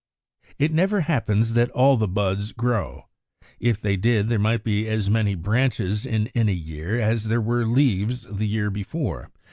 [0.33, 3.05] = It never happens that all the buds grow.
[3.59, 7.67] If they did, there might be as many branches in any year as there were
[7.67, 9.29] leaves the year before.